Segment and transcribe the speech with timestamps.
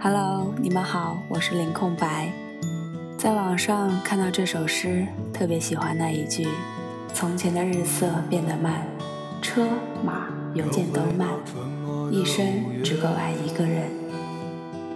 [0.00, 2.32] Hello，你们好，我是林空白。
[3.16, 6.46] 在网上看到这首诗，特别喜欢那一句
[7.12, 8.86] ：“从前的日色变得慢，
[9.42, 9.66] 车
[10.04, 11.28] 马邮件都慢，
[12.12, 12.46] 一生
[12.84, 13.90] 只够爱一个人。”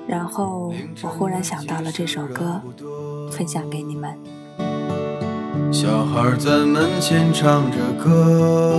[0.07, 2.63] 然后我忽然想到了这首歌，
[3.33, 4.17] 分享给你们。
[5.73, 8.79] 小孩在门前唱着歌，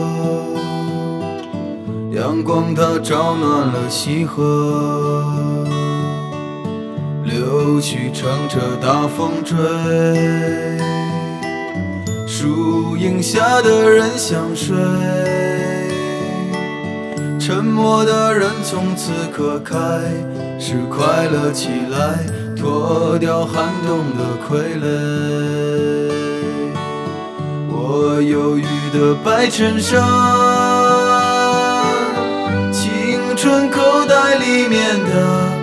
[2.13, 5.67] 阳光它照暖了溪河。
[7.63, 9.55] 柳絮乘着大风追，
[12.27, 14.75] 树荫下的人想睡，
[17.39, 19.77] 沉默的人从此刻开
[20.59, 22.19] 始快乐起来，
[22.53, 26.11] 脱掉寒冬的傀儡。
[27.71, 30.03] 我忧郁的白衬衫，
[32.73, 35.62] 青春口袋里面的。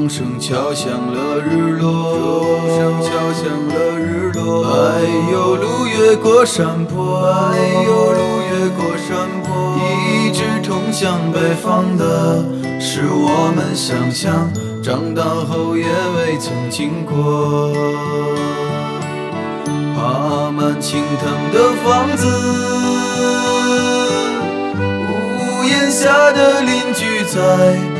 [0.00, 4.64] 钟声敲响了日落，钟声敲响了日落。
[4.64, 4.70] 柏
[5.30, 9.76] 油路越过山坡，柏油路越过山坡。
[9.76, 12.42] 一直通向北方的，
[12.80, 14.50] 是我们想象，
[14.82, 17.70] 长大后也未曾经过。
[19.94, 22.26] 爬满青藤的房子，
[24.80, 27.99] 屋檐下的邻居在。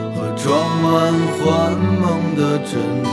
[0.43, 1.71] 装满幻
[2.01, 3.09] 梦的枕头，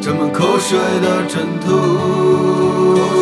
[0.00, 3.21] 沾满口水的枕头。